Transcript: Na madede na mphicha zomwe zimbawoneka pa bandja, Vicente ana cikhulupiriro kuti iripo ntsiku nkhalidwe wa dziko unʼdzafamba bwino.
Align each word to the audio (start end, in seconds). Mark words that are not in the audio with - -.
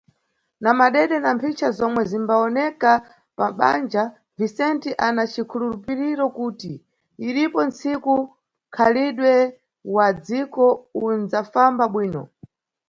Na 0.63 0.71
madede 0.79 1.17
na 1.21 1.29
mphicha 1.35 1.67
zomwe 1.77 2.01
zimbawoneka 2.11 2.91
pa 3.37 3.47
bandja, 3.57 4.03
Vicente 4.39 4.89
ana 5.07 5.23
cikhulupiriro 5.31 6.25
kuti 6.37 6.71
iripo 7.27 7.59
ntsiku 7.69 8.13
nkhalidwe 8.67 9.33
wa 9.95 10.07
dziko 10.23 10.65
unʼdzafamba 11.05 11.85
bwino. 11.93 12.23